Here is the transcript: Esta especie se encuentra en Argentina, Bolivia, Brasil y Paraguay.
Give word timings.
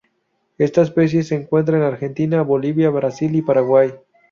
Esta 0.57 0.81
especie 0.81 1.21
se 1.21 1.35
encuentra 1.35 1.77
en 1.77 1.83
Argentina, 1.83 2.41
Bolivia, 2.41 2.89
Brasil 2.89 3.35
y 3.35 3.43
Paraguay. 3.43 3.91